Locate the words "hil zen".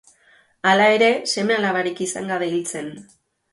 2.57-2.93